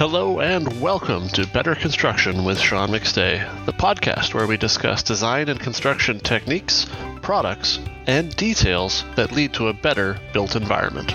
[0.00, 5.50] Hello and welcome to Better Construction with Sean McStay, the podcast where we discuss design
[5.50, 6.86] and construction techniques,
[7.20, 11.14] products, and details that lead to a better built environment.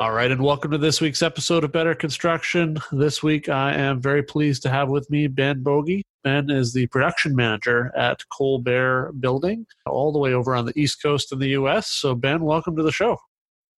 [0.00, 2.78] All right, and welcome to this week's episode of Better Construction.
[2.90, 6.04] This week I am very pleased to have with me Ben Bogie.
[6.22, 11.02] Ben is the production manager at Kolbert Building, all the way over on the East
[11.02, 11.88] Coast in the US.
[11.88, 13.18] So, Ben, welcome to the show.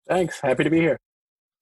[0.08, 0.40] Thanks.
[0.40, 0.98] Happy to be here.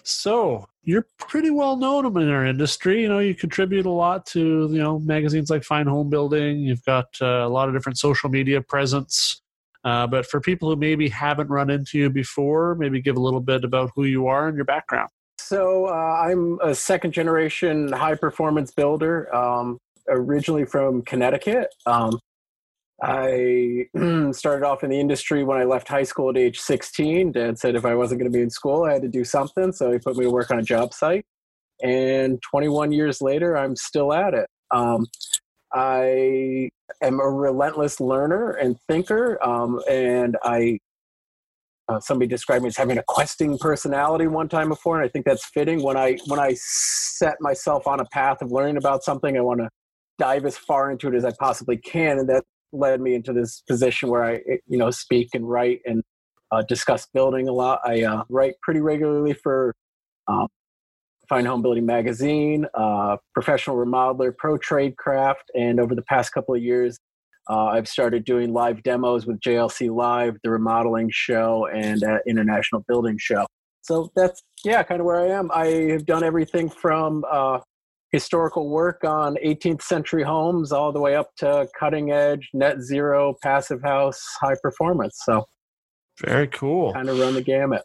[0.02, 3.02] So you're pretty well known in our industry.
[3.02, 6.60] You know, you contribute a lot to you know magazines like Fine Home Building.
[6.60, 9.40] You've got uh, a lot of different social media presence.
[9.82, 13.40] Uh, but for people who maybe haven't run into you before, maybe give a little
[13.40, 15.10] bit about who you are and your background.
[15.38, 21.68] So uh, I'm a second generation high performance builder, um, originally from Connecticut.
[21.84, 22.18] Um,
[23.02, 23.86] I
[24.32, 27.32] started off in the industry when I left high school at age 16.
[27.32, 29.72] Dad said if I wasn't going to be in school, I had to do something.
[29.72, 31.24] So he put me to work on a job site.
[31.82, 34.48] And 21 years later, I'm still at it.
[34.70, 35.06] Um,
[35.72, 36.70] I
[37.02, 39.44] am a relentless learner and thinker.
[39.44, 40.78] Um, and I,
[41.88, 45.00] uh, somebody described me as having a questing personality one time before.
[45.00, 45.82] And I think that's fitting.
[45.82, 49.60] When I, when I set myself on a path of learning about something, I want
[49.60, 49.68] to
[50.18, 52.20] dive as far into it as I possibly can.
[52.20, 56.02] And that led me into this position where I, you know, speak and write and
[56.52, 57.80] uh, discuss building a lot.
[57.84, 59.74] I uh, write pretty regularly for
[60.28, 60.48] um,
[61.28, 66.54] Fine Home Building Magazine, uh, Professional Remodeler, Pro Trade Craft, and over the past couple
[66.54, 66.98] of years,
[67.48, 73.16] uh, I've started doing live demos with JLC Live, the remodeling show, and International Building
[73.18, 73.46] Show.
[73.82, 75.50] So that's yeah, kind of where I am.
[75.52, 77.58] I have done everything from uh,
[78.14, 83.34] historical work on 18th century homes all the way up to cutting edge net zero
[83.42, 85.20] passive house high performance.
[85.24, 85.46] So
[86.24, 86.92] very cool.
[86.92, 87.82] kind of run the gamut.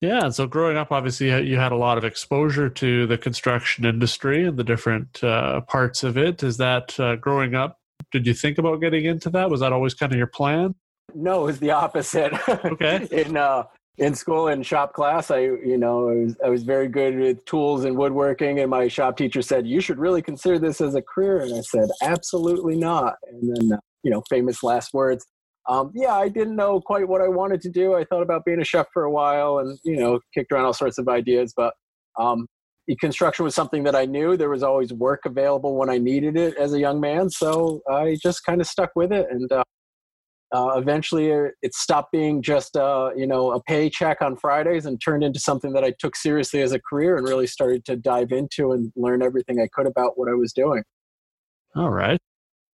[0.00, 4.44] Yeah so growing up obviously you had a lot of exposure to the construction industry
[4.44, 6.42] and the different uh, parts of it.
[6.42, 7.78] Is that uh, growing up
[8.10, 9.48] did you think about getting into that?
[9.48, 10.74] Was that always kind of your plan?
[11.14, 12.32] No it was the opposite.
[12.64, 13.06] Okay.
[13.12, 13.62] In uh
[13.98, 17.44] in school in shop class i you know I was, I was very good with
[17.46, 21.02] tools and woodworking and my shop teacher said you should really consider this as a
[21.02, 21.40] career.
[21.40, 23.14] And i said absolutely not.
[23.28, 25.26] And then uh, you know famous last words
[25.68, 27.94] um, yeah i didn't know quite what i wanted to do.
[27.94, 30.74] I thought about being a chef for a while and you know kicked around all
[30.74, 31.52] sorts of ideas.
[31.56, 31.72] But
[32.18, 32.46] um,
[33.00, 34.36] construction was something that i knew.
[34.36, 37.30] There was always work available when i needed it as a young man.
[37.30, 39.64] So i just kind of stuck with it and uh,
[40.52, 45.24] uh, eventually it stopped being just uh, you know a paycheck on fridays and turned
[45.24, 48.72] into something that i took seriously as a career and really started to dive into
[48.72, 50.82] and learn everything i could about what i was doing.
[51.74, 52.18] All right.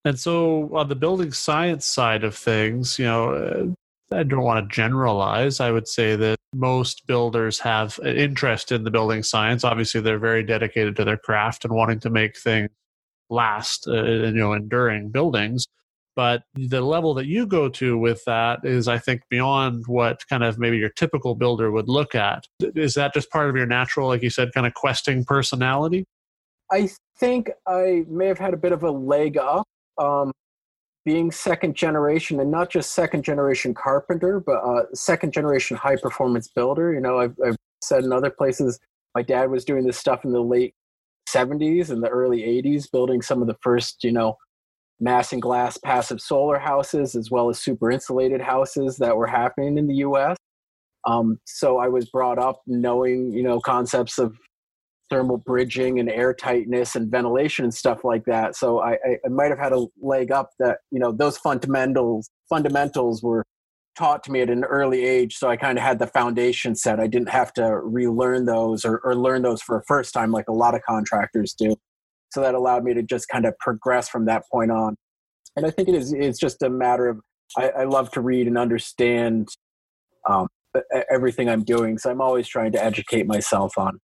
[0.05, 4.69] And so on the building science side of things you know uh, i don't want
[4.69, 5.61] to generalize.
[5.61, 9.65] I would say that most builders have an interest in the building science.
[9.65, 12.69] Obviously they're very dedicated to their craft and wanting to make things
[13.31, 15.67] last uh, you know enduring buildings
[16.15, 20.43] but the level that you go to with that is i think beyond what kind
[20.43, 22.47] of maybe your typical builder would look at.
[22.61, 26.05] Is that just part of your natural like you said kind of questing personality?
[26.71, 29.67] I think i may have had a bit of a leg up
[29.99, 30.33] um,
[31.05, 36.49] being second generation and not just second generation carpenter but uh, second generation high performance
[36.49, 36.93] builder.
[36.93, 38.79] You know I've, I've said in other places
[39.15, 40.75] my dad was doing this stuff in the late
[41.29, 44.37] 70s and the early 80s building some of the first you know
[45.03, 49.77] mass and glass passive solar houses as well as super insulated houses that were happening
[49.77, 50.37] in the US.
[51.05, 54.37] Um, so I was brought up knowing, you know, concepts of
[55.11, 58.55] thermal bridging and air tightness and ventilation and stuff like that.
[58.55, 62.31] So I, I, I might have had a leg up that, you know, those fundamentals
[62.49, 63.45] fundamentals were
[63.99, 65.37] taught to me at an early age.
[65.37, 67.01] So I kind of had the foundation set.
[67.01, 70.49] I didn't have to relearn those or, or learn those for a first time like
[70.49, 71.75] a lot of contractors do
[72.33, 74.97] so that allowed me to just kind of progress from that point on
[75.57, 77.21] and i think it is it's just a matter of
[77.57, 79.49] i, I love to read and understand
[80.29, 80.47] um,
[81.11, 83.99] everything i'm doing so i'm always trying to educate myself on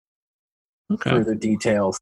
[0.91, 1.09] okay.
[1.11, 1.99] further details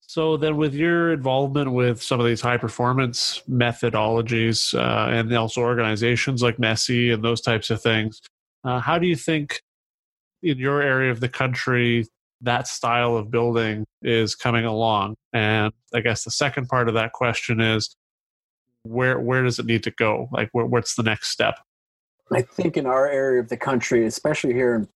[0.00, 5.60] so then with your involvement with some of these high performance methodologies uh, and also
[5.60, 8.20] organizations like NESEA and those types of things
[8.64, 9.60] uh, how do you think
[10.42, 12.06] in your area of the country
[12.42, 15.16] that style of building is coming along.
[15.32, 17.94] And I guess the second part of that question is
[18.82, 20.28] where where does it need to go?
[20.32, 21.58] Like where, what's the next step?
[22.32, 24.88] I think in our area of the country, especially here in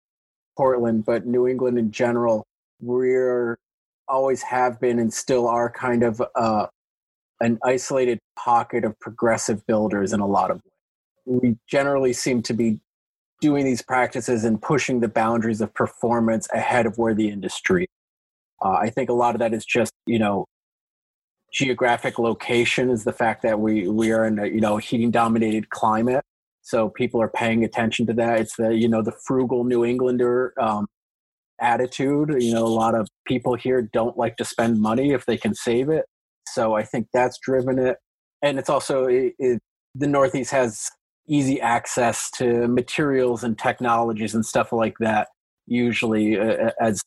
[0.55, 2.45] Portland, but New England in general,
[2.79, 3.57] we're
[4.07, 6.67] always have been and still are kind of uh,
[7.41, 11.41] an isolated pocket of progressive builders in a lot of ways.
[11.41, 12.79] We generally seem to be
[13.43, 17.85] doing these practices and pushing the boundaries of performance ahead of where the industry.
[18.63, 20.45] Uh, I think a lot of that is just you know
[21.51, 25.69] geographic location is the fact that we we are in a you know heating dominated
[25.71, 26.23] climate.
[26.61, 28.39] So people are paying attention to that.
[28.39, 30.87] It's the you know the frugal new englander um,
[31.59, 32.41] attitude.
[32.41, 35.53] You know a lot of people here don't like to spend money if they can
[35.53, 36.05] save it.
[36.47, 37.97] So i think that's driven it.
[38.41, 39.59] And it's also it, it,
[39.95, 40.89] the northeast has
[41.27, 45.29] easy access to materials and technologies and stuff like that
[45.67, 47.01] usually uh, as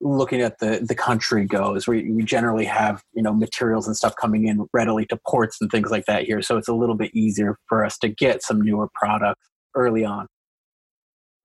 [0.00, 1.86] looking at the the country goes.
[1.86, 5.70] We, we generally have you know materials and stuff coming in readily to ports and
[5.70, 8.60] things like that here so it's a little bit easier for us to get some
[8.60, 10.26] newer products early on.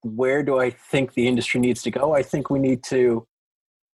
[0.02, 2.14] Where do i think the industry needs to go?
[2.14, 3.26] I think we need to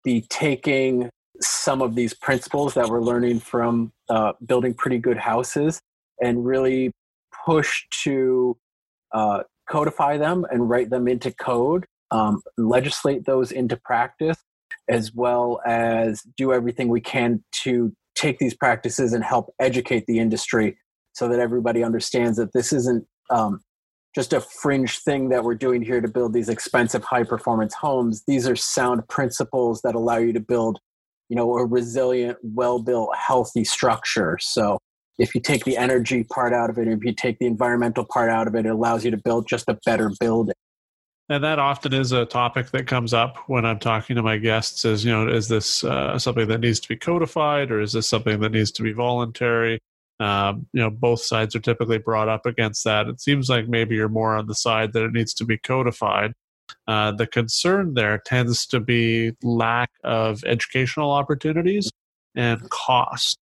[0.03, 1.09] be taking
[1.41, 5.81] some of these principles that we're learning from uh, building pretty good houses
[6.21, 6.91] and really
[7.45, 8.57] push to
[9.13, 14.37] uh, codify them and write them into code um, legislate those into practice,
[14.89, 20.19] as well as do everything we can to take these practices and help educate the
[20.19, 20.77] industry
[21.13, 23.61] so that everybody understands that this isn't um,
[24.13, 28.23] just a fringe thing that we're doing here to build these expensive high performance homes.
[28.27, 30.79] These are sound principles that allow you to build
[31.29, 34.37] you know a resilient well built healthy structure.
[34.41, 34.77] So
[35.21, 38.29] if you take the energy part out of it if you take the environmental part
[38.29, 40.55] out of it it allows you to build just a better building
[41.31, 44.83] and that often is a topic that comes up when I'm talking to my guests
[44.83, 48.05] is, you know, is this uh, something that needs to be codified or is this
[48.05, 49.79] something that needs to be voluntary?
[50.19, 53.07] Um, you know, both sides are typically brought up against that.
[53.07, 56.33] It seems like maybe you're more on the side that it needs to be codified.
[56.85, 61.89] Uh, the concern there tends to be lack of educational opportunities
[62.35, 63.37] and cost.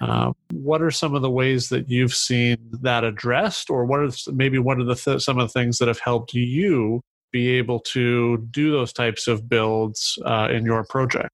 [0.00, 4.10] Uh, what are some of the ways that you've seen that addressed, or what are
[4.32, 7.00] maybe what are the th- some of the things that have helped you
[7.30, 11.30] be able to do those types of builds uh, in your project?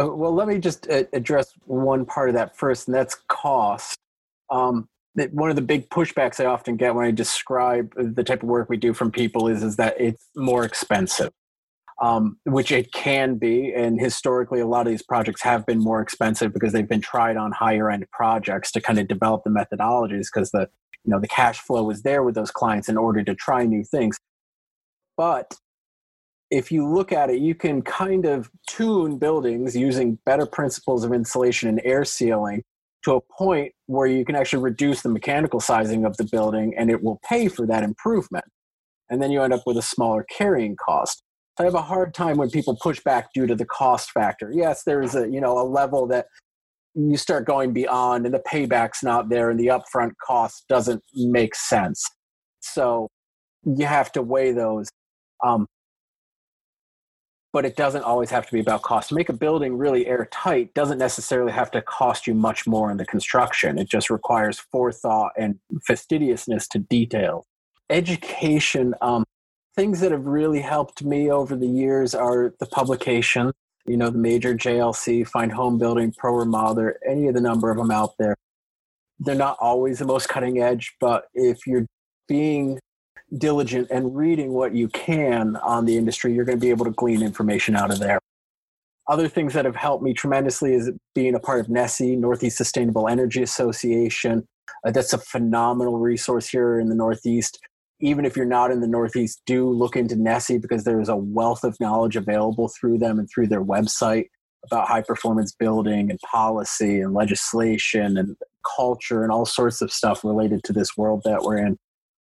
[0.00, 3.96] Uh, well, let me just address one part of that first, and that's cost.
[4.48, 4.88] Um,
[5.32, 8.70] one of the big pushbacks I often get when I describe the type of work
[8.70, 11.30] we do from people is, is that it's more expensive,
[12.00, 13.72] um, which it can be.
[13.74, 17.36] And historically, a lot of these projects have been more expensive because they've been tried
[17.36, 20.68] on higher end projects to kind of develop the methodologies because the
[21.04, 23.84] you know the cash flow was there with those clients in order to try new
[23.84, 24.18] things.
[25.16, 25.54] But
[26.50, 31.12] if you look at it, you can kind of tune buildings using better principles of
[31.12, 32.62] insulation and air sealing
[33.04, 36.90] to a point where you can actually reduce the mechanical sizing of the building and
[36.90, 38.44] it will pay for that improvement.
[39.08, 41.22] And then you end up with a smaller carrying cost.
[41.58, 44.50] I have a hard time when people push back due to the cost factor.
[44.54, 46.26] Yes, there's a you know a level that
[46.94, 51.54] you start going beyond and the payback's not there and the upfront cost doesn't make
[51.54, 52.04] sense.
[52.60, 53.08] So
[53.64, 54.88] you have to weigh those
[55.44, 55.66] um,
[57.52, 59.08] but it doesn't always have to be about cost.
[59.08, 62.96] To make a building really airtight doesn't necessarily have to cost you much more in
[62.96, 63.78] the construction.
[63.78, 67.44] It just requires forethought and fastidiousness to detail.
[67.88, 69.24] Education, um,
[69.76, 73.52] things that have really helped me over the years are the publication,
[73.86, 77.76] you know, the major JLC, Fine Home Building, Pro Remodeler, any of the number of
[77.76, 78.36] them out there.
[79.18, 81.86] They're not always the most cutting edge, but if you're
[82.26, 82.78] being
[83.38, 86.90] diligent and reading what you can on the industry, you're going to be able to
[86.92, 88.18] glean information out of there.
[89.08, 93.08] Other things that have helped me tremendously is being a part of NESEA, Northeast Sustainable
[93.08, 94.46] Energy Association.
[94.84, 97.58] Uh, that's a phenomenal resource here in the Northeast.
[98.00, 101.64] Even if you're not in the Northeast, do look into NESEA because there's a wealth
[101.64, 104.26] of knowledge available through them and through their website
[104.64, 108.36] about high performance building and policy and legislation and
[108.76, 111.78] culture and all sorts of stuff related to this world that we're in.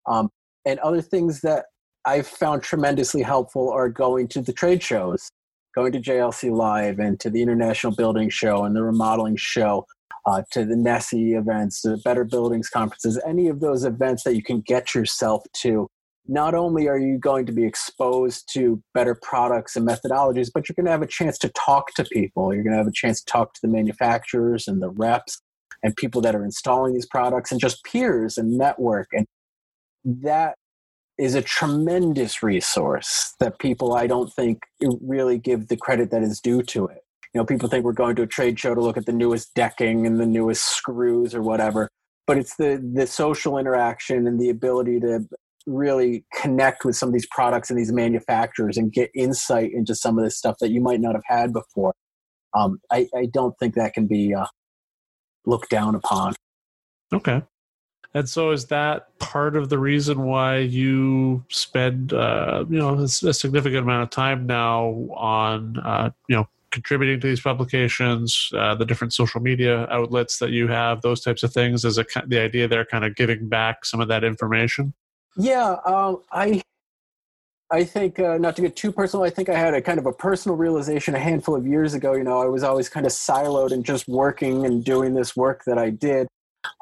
[0.07, 0.29] Um,
[0.65, 1.65] and other things that
[2.05, 5.29] I've found tremendously helpful are going to the trade shows,
[5.73, 9.85] going to JLC Live and to the International Building Show and the Remodeling Show,
[10.25, 14.35] uh, to the NESEA events, to the Better Buildings conferences, any of those events that
[14.35, 15.87] you can get yourself to.
[16.27, 20.73] Not only are you going to be exposed to better products and methodologies, but you're
[20.75, 22.51] going to have a chance to talk to people.
[22.51, 25.39] You're going to have a chance to talk to the manufacturers and the reps
[25.83, 29.07] and people that are installing these products and just peers and network.
[29.13, 29.27] And
[30.03, 30.55] that
[31.19, 36.41] is a tremendous resource that people I don't think really give the credit that is
[36.41, 37.04] due to it.
[37.35, 39.53] You know, people think we're going to a trade show to look at the newest
[39.55, 41.89] decking and the newest screws or whatever,
[42.25, 45.27] but it's the the social interaction and the ability to
[45.67, 50.17] really connect with some of these products and these manufacturers and get insight into some
[50.17, 51.93] of this stuff that you might not have had before.
[52.53, 54.45] Um, I, I, don't think that can be uh,
[55.45, 56.35] looked down upon.
[57.11, 57.41] Okay.
[58.13, 63.07] And so, is that part of the reason why you spend, uh, you know, a
[63.09, 64.85] significant amount of time now
[65.17, 70.51] on, uh, you know, contributing to these publications, uh, the different social media outlets that
[70.51, 71.85] you have, those types of things?
[71.85, 74.93] Is it the idea there kind of giving back some of that information?
[75.37, 76.61] Yeah, um, I
[77.71, 79.23] I think uh, not to get too personal.
[79.25, 82.13] I think I had a kind of a personal realization a handful of years ago.
[82.13, 85.63] You know, I was always kind of siloed and just working and doing this work
[85.65, 86.27] that I did.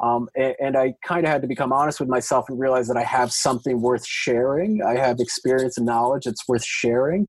[0.01, 2.95] Um, and, and, I kind of had to become honest with myself and realize that
[2.95, 4.81] I have something worth sharing.
[4.81, 7.27] I have experience and knowledge that's worth sharing.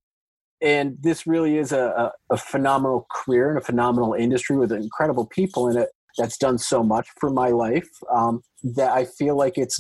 [0.65, 5.27] And this really is a, a, a phenomenal career and a phenomenal industry with incredible
[5.27, 9.59] people in it that's done so much for my life um, that I feel like
[9.59, 9.79] it's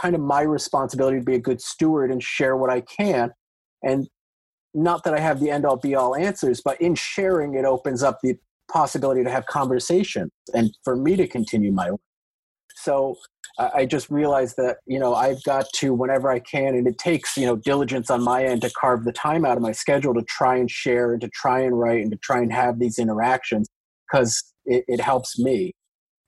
[0.00, 3.30] kind of my responsibility to be a good steward and share what I can.
[3.82, 4.08] And
[4.74, 8.02] not that I have the end all be all answers, but in sharing, it opens
[8.02, 8.36] up the
[8.68, 12.00] possibility to have conversations and for me to continue my work.
[12.74, 13.16] So
[13.58, 17.36] I just realized that, you know, I've got to, whenever I can, and it takes,
[17.36, 20.22] you know, diligence on my end to carve the time out of my schedule to
[20.22, 23.68] try and share and to try and write and to try and have these interactions
[24.10, 25.72] because it, it helps me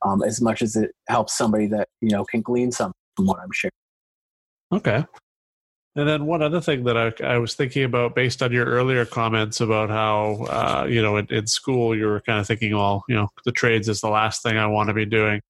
[0.05, 3.41] um, as much as it helps somebody that, you know, can glean something from what
[3.41, 3.73] I'm sharing.
[4.73, 5.05] Okay.
[5.97, 9.07] And then one other thing that I, I, was thinking about, based on your earlier
[9.07, 13.03] comments about how, uh, you know, in, in, school you were kind of thinking, well,
[13.09, 15.41] you know, the trades is the last thing I want to be doing.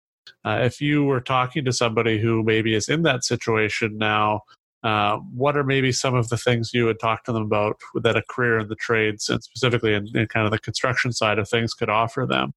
[0.45, 4.43] Uh, if you were talking to somebody who maybe is in that situation now,
[4.83, 8.17] uh, what are maybe some of the things you would talk to them about that
[8.17, 11.49] a career in the trades and specifically in, in kind of the construction side of
[11.49, 12.53] things could offer them?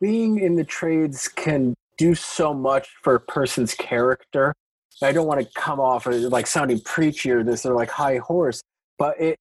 [0.00, 4.54] Being in the trades can do so much for a person's character.
[5.02, 8.62] I don't want to come off like sounding preachy or this or like high horse,
[8.98, 9.36] but it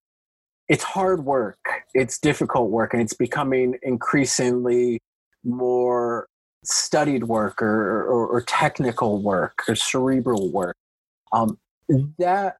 [0.67, 1.57] it's hard work.
[1.93, 4.99] It's difficult work, and it's becoming increasingly
[5.43, 6.27] more
[6.63, 10.75] studied work or, or, or technical work or cerebral work.
[11.31, 11.57] Um,
[12.19, 12.57] that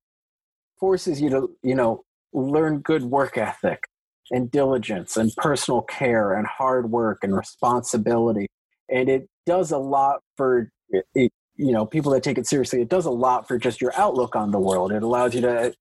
[0.80, 3.84] forces you to you know learn good work ethic
[4.32, 8.48] and diligence and personal care and hard work and responsibility.
[8.90, 12.90] And it does a lot for it, you know people that take it seriously it
[12.90, 14.92] does a lot for just your outlook on the world.
[14.92, 15.74] It allows you to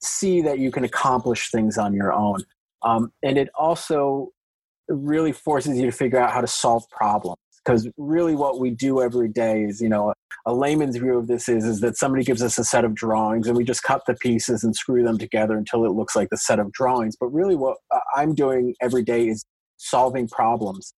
[0.00, 2.40] see that you can accomplish things on your own.
[2.82, 4.28] Um, and it also
[4.88, 9.02] really forces you to figure out how to solve problems because really what we do
[9.02, 10.12] every day is you know
[10.46, 13.48] a, layman's view of this is is that somebody gives us a set of drawings
[13.48, 16.36] and we just cut the pieces and screw them together until it looks like the
[16.36, 17.16] set of drawings.
[17.18, 19.44] But really what uh, i'm doing every day is
[19.78, 20.94] solving problems.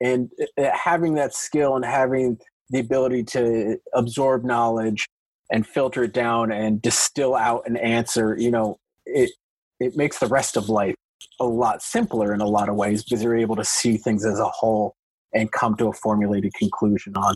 [0.00, 2.38] And uh, having that skill and having
[2.70, 5.06] the ability to absorb knowledge
[5.50, 9.30] and filter it down and distill out an answer you know it
[9.78, 10.94] it makes the rest of life
[11.40, 14.38] a lot simpler in a lot of ways because you're able to see things as
[14.38, 14.94] a whole
[15.34, 17.34] and come to a formulated conclusion on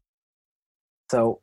[1.11, 1.41] so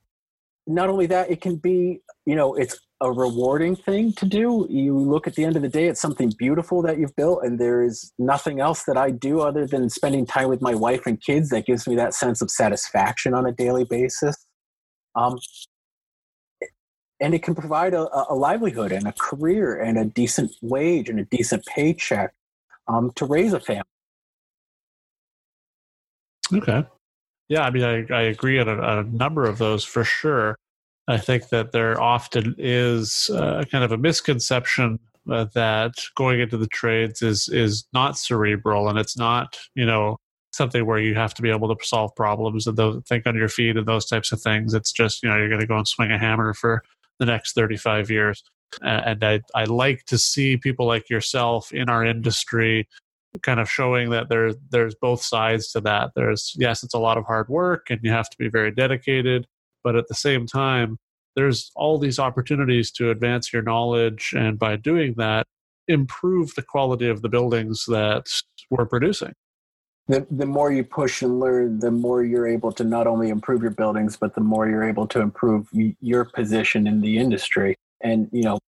[0.67, 4.67] not only that it can be you know it's a rewarding thing to do.
[4.69, 7.59] You look at the end of the day at something beautiful that you've built, and
[7.59, 11.21] there is nothing else that I do other than spending time with my wife and
[11.21, 14.47] kids that gives me that sense of satisfaction on a daily basis.
[15.15, 15.37] Um,
[17.19, 21.17] and it can provide a, a, livelihood and a career and a decent wage and
[21.19, 22.33] a decent paycheck
[22.89, 23.83] um, to raise a family.
[26.53, 26.83] Okay.
[27.47, 30.57] Yeah, I mean, I, I agree on a, a number of those for sure.
[31.07, 34.99] I think that there often is uh, kind of a misconception
[35.29, 40.17] uh, that going into the trades is is not cerebral and it's not you know
[40.51, 43.49] something where you have to be able to solve problems and those, think on your
[43.49, 44.73] feet and those types of things.
[44.73, 46.83] It's just you know you're going to go and swing a hammer for
[47.19, 48.43] the next 35 years.
[48.81, 52.87] And I I like to see people like yourself in our industry
[53.41, 56.11] kind of showing that there's there's both sides to that.
[56.15, 59.47] There's yes, it's a lot of hard work and you have to be very dedicated,
[59.83, 60.97] but at the same time
[61.35, 65.45] there's all these opportunities to advance your knowledge and by doing that
[65.87, 68.27] improve the quality of the buildings that
[68.69, 69.33] we're producing.
[70.07, 73.61] The, the more you push and learn the more you're able to not only improve
[73.61, 77.75] your buildings but the more you're able to improve your position in the industry.
[78.01, 78.59] And you know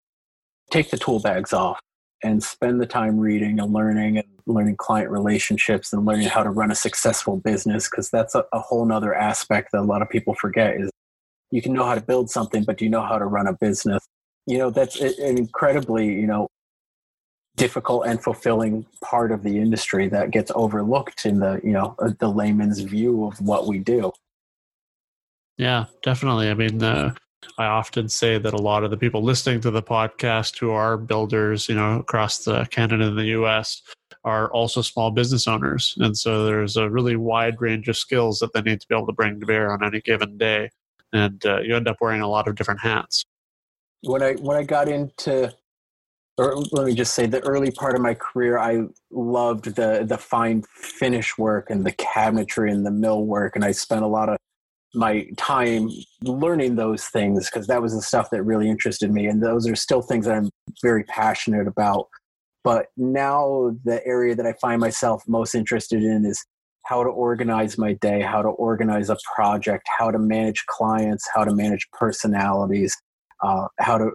[0.71, 1.79] take the tool bags off
[2.23, 6.49] and spend the time reading and learning and learning client relationships and learning how to
[6.49, 10.09] run a successful business because that's a, a whole nother aspect that a lot of
[10.09, 10.89] people forget is
[11.51, 13.53] you can know how to build something but do you know how to run a
[13.53, 14.05] business?
[14.45, 16.47] You know that's an incredibly you know
[17.57, 22.11] difficult and fulfilling part of the industry that gets overlooked in the you know uh,
[22.19, 24.11] the layman's view of what we do.
[25.57, 26.49] Yeah definitely.
[26.49, 27.13] I mean uh,
[27.57, 30.97] i often say that a lot of the people listening to the podcast who are
[30.97, 33.81] builders you know across the canada and the us
[34.27, 35.95] are also small business owners.
[35.99, 39.07] And so there's a really wide range of skills that they need to be able
[39.07, 40.69] to bring to bear on any given day.
[41.13, 43.23] And uh, you end up wearing a lot of different hats.
[44.01, 45.53] When I when I got into
[46.37, 50.19] or let me just say the early part of my career i loved the the
[50.19, 54.29] fine finish work and the cabinetry and the mill work and i spent a lot
[54.29, 54.37] of
[54.93, 55.89] my time
[56.21, 59.75] learning those things because that was the stuff that really interested me and those are
[59.75, 60.49] still things that i'm
[60.81, 62.07] very passionate about.
[62.63, 66.43] But now the area that i find myself most interested in is
[66.85, 71.43] how to organize my day how to organize a project how to manage clients how
[71.43, 72.95] to manage personalities
[73.43, 74.11] uh, how to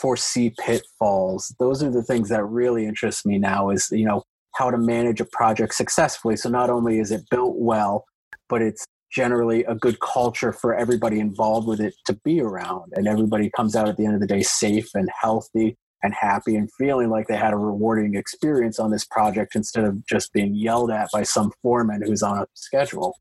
[0.00, 1.54] foresee pitfalls.
[1.58, 4.22] Those are the things that really interest me now is you know
[4.54, 6.36] how to manage a project successfully.
[6.36, 8.04] So not only is it built well
[8.48, 13.06] but it's generally a good culture for everybody involved with it to be around and
[13.06, 16.70] everybody comes out at the end of the day safe and healthy and happy and
[16.78, 20.90] feeling like they had a rewarding experience on this project instead of just being yelled
[20.90, 23.14] at by some foreman who's on a schedule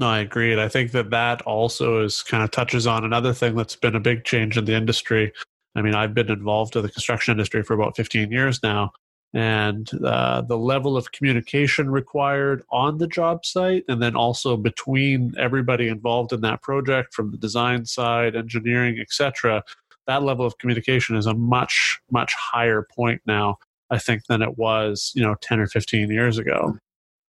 [0.00, 0.60] no, I agree.
[0.60, 4.00] I think that that also is kind of touches on another thing that's been a
[4.00, 5.32] big change in the industry.
[5.76, 8.90] I mean, I've been involved in the construction industry for about 15 years now,
[9.34, 15.34] and uh, the level of communication required on the job site and then also between
[15.38, 19.62] everybody involved in that project from the design side engineering etc
[20.06, 23.56] that level of communication is a much much higher point now
[23.90, 26.76] i think than it was you know 10 or 15 years ago.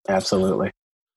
[0.10, 0.72] Absolutely.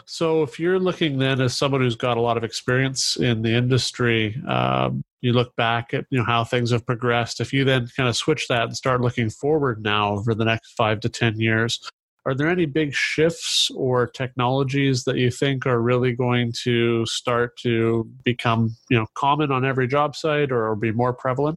[0.04, 3.52] So if you're looking then as someone who's got a lot of experience in the
[3.52, 7.88] industry um, you look back at you know how things have progressed if you then
[7.96, 11.38] kind of switch that and start looking forward now over the next five to ten
[11.40, 11.80] years
[12.24, 17.56] are there any big shifts or technologies that you think are really going to start
[17.58, 21.56] to become you know common on every job site or be more prevalent?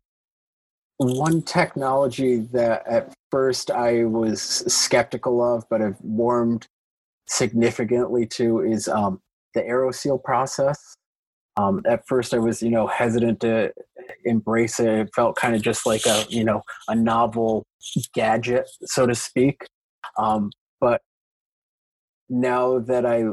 [0.98, 6.66] One technology that at first i was skeptical of but have warmed
[7.28, 9.20] significantly to is um,
[9.54, 10.96] the aeroseal process
[11.60, 13.74] um, at first, I was, you know, hesitant to
[14.24, 14.88] embrace it.
[14.88, 17.66] It felt kind of just like a, you know, a novel
[18.14, 19.68] gadget, so to speak.
[20.18, 21.02] Um, but
[22.30, 23.26] now that I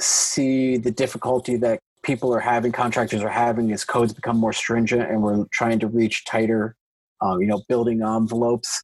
[0.00, 5.10] see the difficulty that people are having, contractors are having, as codes become more stringent,
[5.10, 6.76] and we're trying to reach tighter,
[7.20, 8.82] um, you know, building envelopes.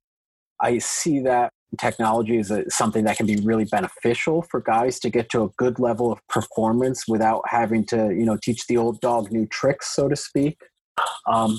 [0.60, 5.10] I see that technology is a, something that can be really beneficial for guys to
[5.10, 9.00] get to a good level of performance without having to you know teach the old
[9.00, 10.58] dog new tricks so to speak.
[11.26, 11.58] Um,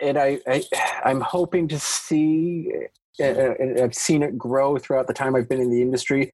[0.00, 0.62] and I, I
[1.04, 2.70] i'm hoping to see
[3.18, 6.30] and i've seen it grow throughout the time i've been in the industry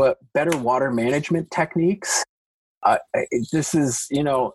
[0.00, 2.24] but better water management techniques.
[2.82, 2.96] Uh,
[3.52, 4.54] this is you know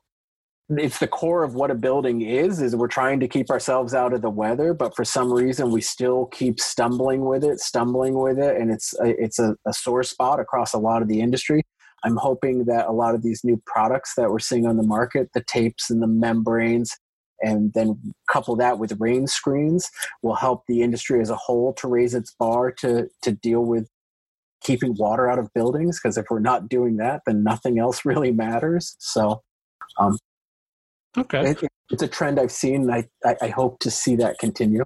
[0.70, 4.14] it's the core of what a building is is we're trying to keep ourselves out
[4.14, 8.40] of the weather but for some reason we still keep stumbling with it stumbling with
[8.40, 11.62] it and it's a, it's a, a sore spot across a lot of the industry.
[12.04, 15.30] I'm hoping that a lot of these new products that we're seeing on the market
[15.34, 16.98] the tapes and the membranes
[17.42, 19.92] and then couple that with rain screens
[20.24, 23.88] will help the industry as a whole to raise its bar to to deal with
[24.62, 28.32] keeping water out of buildings because if we're not doing that then nothing else really
[28.32, 28.96] matters.
[28.98, 29.44] So
[30.00, 30.18] um,
[31.18, 31.52] Okay.
[31.52, 32.90] It, it's a trend I've seen.
[32.90, 34.84] I, I, I hope to see that continue.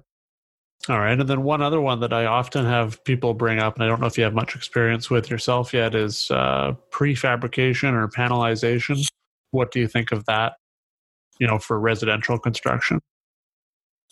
[0.88, 1.18] All right.
[1.18, 4.00] And then one other one that I often have people bring up, and I don't
[4.00, 9.06] know if you have much experience with yourself yet, is uh, prefabrication or panelization.
[9.50, 10.54] What do you think of that,
[11.38, 13.00] you know, for residential construction?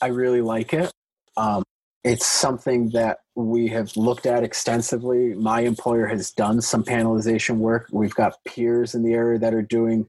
[0.02, 0.90] I really like it.
[1.37, 1.62] Um,
[2.04, 5.35] it's something that we have looked at extensively.
[5.35, 7.88] My employer has done some panelization work.
[7.92, 10.07] We've got peers in the area that are doing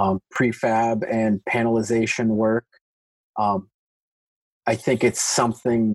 [0.00, 2.64] um, prefab and panelization work.
[3.38, 3.68] Um,
[4.66, 5.94] I think it's something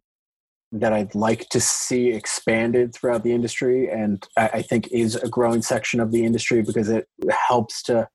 [0.71, 5.29] that I'd like to see expanded throughout the industry, and I, I think is a
[5.29, 7.07] growing section of the industry because it
[7.47, 8.07] helps to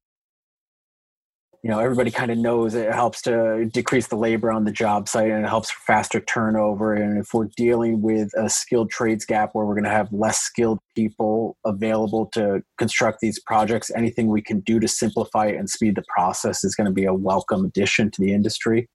[1.62, 5.08] you know everybody kind of knows it helps to decrease the labor on the job
[5.08, 6.94] site and it helps for faster turnover.
[6.94, 10.38] And if we're dealing with a skilled trades gap where we're going to have less
[10.38, 15.68] skilled people available to construct these projects anything we can do to simplify it and
[15.68, 18.88] speed the process is going to be a welcome addition to the industry.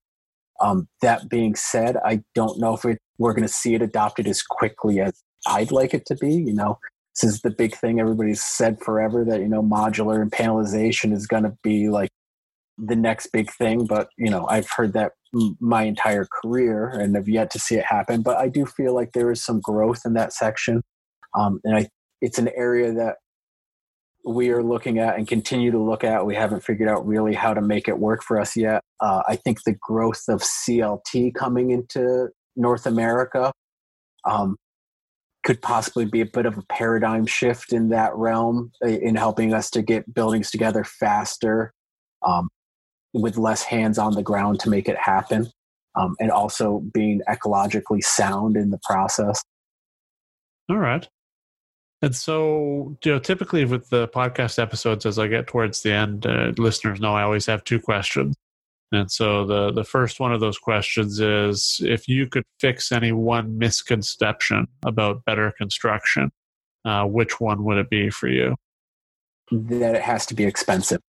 [0.62, 2.86] Um, that being said i don't know if
[3.17, 6.54] we're going to see it adopted as quickly as i'd like it to be you
[6.54, 6.80] know?
[7.21, 11.28] This is the big thing everybody's said forever that you know modular and panelization is
[11.28, 12.10] going to be like
[12.77, 15.13] the next big thing, but you know, I've heard that
[15.59, 18.21] my entire career and have yet to see it happen.
[18.21, 20.81] But I do feel like there is some growth in that section,
[21.33, 21.89] um, and I
[22.21, 23.17] it's an area that
[24.25, 26.25] we are looking at and continue to look at.
[26.25, 28.81] We haven't figured out really how to make it work for us yet.
[28.99, 33.51] Uh, I think the growth of CLT coming into North America
[34.25, 34.57] um,
[35.45, 39.69] could possibly be a bit of a paradigm shift in that realm in helping us
[39.71, 41.71] to get buildings together faster
[42.25, 42.49] um,
[43.21, 45.47] with less hands on the ground to make it happen
[45.95, 49.41] um, and also being ecologically sound in the process
[50.69, 51.08] all right
[52.01, 56.28] and so, you know, typically with the podcast episodes, as I get towards the end,
[56.28, 58.36] uh, listeners know I always have two questions.
[58.91, 63.12] And so the the first one of those questions is if you could fix any
[63.12, 66.30] one misconception about better construction,
[66.86, 68.56] uh, which one would it be for you?
[69.51, 71.01] That it has to be expensive.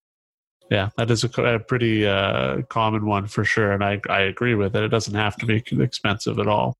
[0.71, 4.55] Yeah, that is a, a pretty uh, common one for sure, and I I agree
[4.55, 4.83] with it.
[4.83, 6.77] It doesn't have to be expensive at all.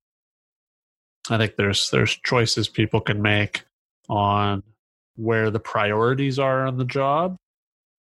[1.29, 3.63] I think there's there's choices people can make
[4.09, 4.63] on
[5.15, 7.37] where the priorities are on the job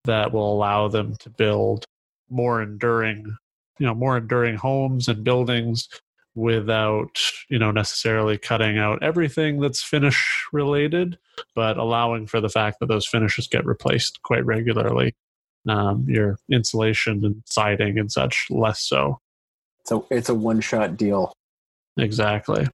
[0.06, 1.86] that will allow them to build
[2.30, 3.36] more enduring
[3.80, 5.90] you know more enduring homes and buildings
[6.36, 11.18] without you know necessarily cutting out everything that's finish related
[11.56, 15.16] but allowing for the fact that those finishes get replaced quite regularly
[15.68, 19.20] um, your insulation and siding and such less so
[19.86, 21.34] so it's a one shot deal
[21.98, 22.66] exactly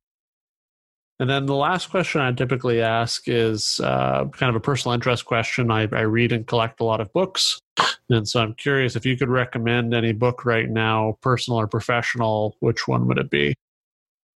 [1.20, 5.24] and then the last question I typically ask is uh, kind of a personal interest
[5.24, 5.72] question.
[5.72, 7.62] I, I, read and collect a lot of books.
[8.10, 12.56] And so I'm curious if you could recommend any book right now, personal or professional,
[12.60, 13.56] which one would it be?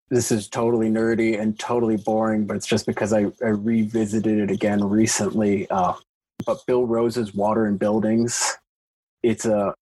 [0.09, 4.51] This is totally nerdy and totally boring, but it's just because I, I revisited it
[4.51, 5.69] again recently.
[5.69, 5.95] Uh,
[6.45, 8.57] but Bill Rose's Water in Buildings.
[9.23, 9.73] It's a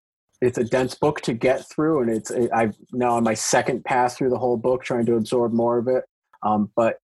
[0.41, 4.17] it's a dense book to get through, and it's I've now on my second pass
[4.17, 6.03] through the whole book, trying to absorb more of it
[6.45, 6.97] um, but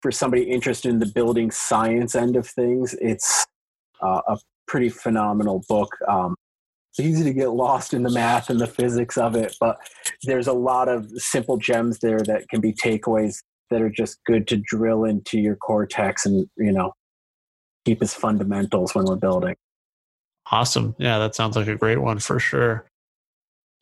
[0.00, 3.44] for somebody interested in the building science end of things, it's
[4.00, 5.94] uh, a pretty phenomenal book.
[6.08, 6.36] Um,
[6.90, 9.78] it's easy to get lost in the math and the physics of it, but
[10.22, 13.38] there's a lot of simple gems there that can be takeaways
[13.70, 16.92] that are just good to drill into your cortex and you know
[17.84, 19.56] keep as fundamentals when we're building.
[20.50, 20.94] Awesome.
[20.98, 22.86] Yeah, that sounds like a great one for sure.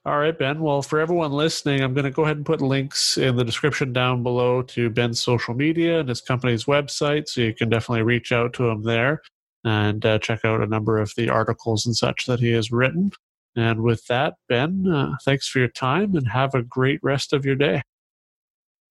[0.05, 0.61] All right, Ben.
[0.61, 3.93] Well, for everyone listening, I'm going to go ahead and put links in the description
[3.93, 8.33] down below to Ben's social media and his company's website, so you can definitely reach
[8.33, 9.23] out to him there
[9.65, 13.12] and uh, check out a number of the articles and such that he has written.
[13.55, 17.45] And with that, Ben, uh, thanks for your time and have a great rest of
[17.45, 17.83] your day.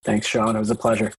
[0.04, 0.56] Thanks, Sean.
[0.56, 1.12] It was a pleasure.